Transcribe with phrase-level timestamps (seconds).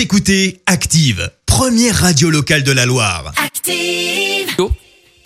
[0.00, 3.34] Vous écoutez Active, première radio locale de la Loire.
[3.36, 4.56] Active.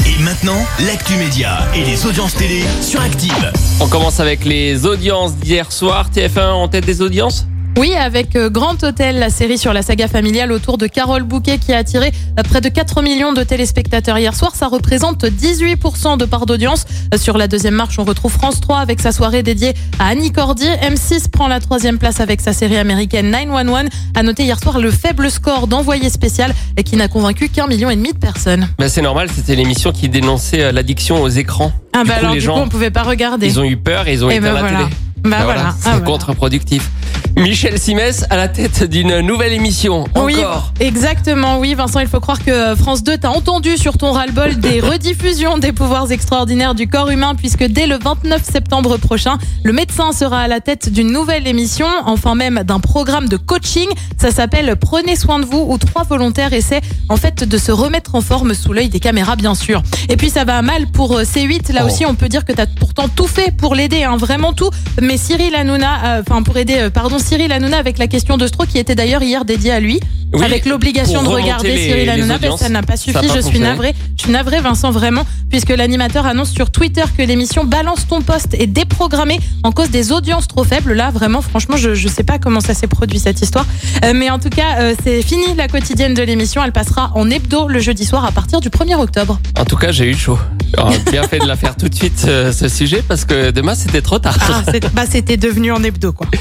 [0.05, 3.53] Et maintenant, l'actu média et les audiences télé sur Active.
[3.79, 6.11] On commence avec les audiences d'hier soir.
[6.11, 7.47] TF1 en tête des audiences?
[7.77, 11.59] Oui, avec euh, Grand Hôtel, la série sur la saga familiale autour de Carole Bouquet
[11.59, 14.53] qui a attiré euh, près de 4 millions de téléspectateurs hier soir.
[14.55, 16.85] Ça représente 18% de part d'audience.
[17.13, 20.31] Euh, Sur la deuxième marche, on retrouve France 3 avec sa soirée dédiée à Annie
[20.31, 20.67] Cordy.
[20.67, 23.89] M6 prend la troisième place avec sa série américaine 911.
[24.15, 27.91] À noter hier soir le faible score d'envoyé spécial et qui n'a convaincu qu'un million
[27.91, 28.69] et demi de personnes.
[28.79, 31.73] ben, C'est normal, c'était l'émission qui dénonçait l'addiction aux écrans.
[31.93, 33.49] Ah Du bah coup, alors les du gens, coup on pouvait pas regarder.
[33.49, 34.79] Ils ont eu peur et ils ont Eh éteint la voilà.
[34.79, 34.91] télé.
[35.25, 35.75] Bah voilà.
[35.81, 36.89] C'est Ah, contre-productif.
[37.37, 40.05] Michel Simès à la tête d'une nouvelle émission.
[40.17, 40.73] Oui, Encore.
[40.79, 41.59] exactement.
[41.59, 45.59] Oui, Vincent, il faut croire que France 2 t'a entendu sur ton ras-le-bol des rediffusions
[45.59, 50.41] des pouvoirs extraordinaires du corps humain, puisque dès le 29 septembre prochain, le médecin sera
[50.43, 53.89] à la tête d'une nouvelle émission, enfin même d'un programme de coaching.
[54.17, 58.15] Ça s'appelle Prenez soin de vous, où trois volontaires essaient en fait de se remettre
[58.15, 59.83] en forme sous l'œil des caméras, bien sûr.
[60.09, 61.73] Et puis ça va mal pour euh, C8.
[61.73, 61.87] Là Oh.
[61.89, 64.71] aussi, on peut dire que tu as pourtant tout fait pour l'aider, hein, vraiment tout.
[65.03, 68.47] Mais Cyril Hanouna, euh, enfin pour aider, euh, pardon, Cyril Hanouna avec la question de
[68.47, 69.99] Stro qui était d'ailleurs hier dédiée à lui
[70.33, 73.13] Oui, avec l'obligation de regarder les- Cyril Hanouna, ça n'a pas suffi.
[73.13, 73.95] pas je suis navré.
[74.17, 78.55] Je suis navré, Vincent, vraiment, puisque l'animateur annonce sur Twitter que l'émission Balance ton poste
[78.55, 80.93] est déprogrammée en cause des audiences trop faibles.
[80.93, 83.67] Là, vraiment, franchement, je ne sais pas comment ça s'est produit cette histoire.
[84.05, 86.63] Euh, mais en tout cas, euh, c'est fini la quotidienne de l'émission.
[86.65, 89.39] Elle passera en hebdo le jeudi soir à partir du 1er octobre.
[89.59, 90.39] En tout cas, j'ai eu chaud.
[90.77, 93.75] Alors, bien fait de la faire tout de suite, euh, ce sujet, parce que demain,
[93.75, 94.37] c'était trop tard.
[94.49, 94.63] Ah,
[94.93, 96.27] bah, c'était devenu en hebdo, quoi.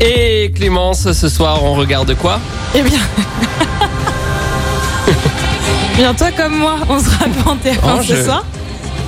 [0.00, 2.40] Et Clémence, ce soir, on regarde quoi
[2.74, 2.98] Eh bien.
[5.96, 8.44] bien, toi comme moi, on sera devant TF1 Oh, ce je- soir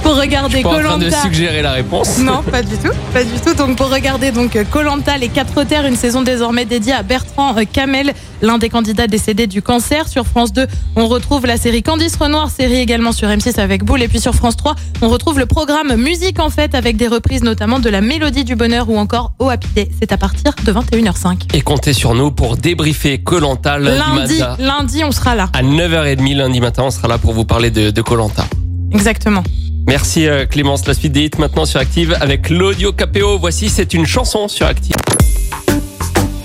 [0.07, 1.23] pour regarder Pas en train de Colanta.
[1.23, 2.19] suggérer la réponse.
[2.27, 3.55] Non, pas du tout, pas du tout.
[3.55, 7.63] Donc pour regarder donc Colanta, les quatre terres, une saison désormais dédiée à Bertrand euh,
[7.71, 10.09] Camel, l'un des candidats décédés du cancer.
[10.09, 14.03] Sur France 2, on retrouve la série Candice Renoir, série également sur M6 avec Boule.
[14.03, 17.43] Et puis sur France 3, on retrouve le programme Musique en fête avec des reprises
[17.43, 19.89] notamment de la Mélodie du Bonheur ou encore Au Happy Day.
[20.01, 21.55] C'est à partir de 21h05.
[21.55, 24.57] Et comptez sur nous pour débriefer Colanta lundi, Lundi, matin.
[24.59, 25.49] lundi, on sera là.
[25.53, 28.45] À 9h30 lundi matin, on sera là pour vous parler de Colanta.
[28.93, 29.43] Exactement.
[29.87, 33.39] Merci euh, Clémence, la suite des hits maintenant sur Active avec l'audio KPO.
[33.39, 34.97] Voici, c'est une chanson sur Active.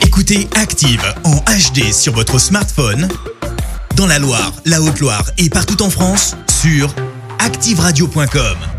[0.02, 3.08] Écoutez Active en HD sur votre smartphone,
[3.96, 6.94] dans la Loire, la Haute-Loire et partout en France, sur
[7.40, 8.71] activeradio.com.